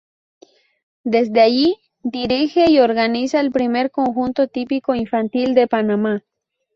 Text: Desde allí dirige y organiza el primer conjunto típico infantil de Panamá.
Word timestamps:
Desde 1.03 1.41
allí 1.41 1.75
dirige 2.01 2.71
y 2.71 2.79
organiza 2.79 3.39
el 3.39 3.51
primer 3.51 3.91
conjunto 3.91 4.47
típico 4.47 4.95
infantil 4.95 5.53
de 5.53 5.67
Panamá. 5.67 6.25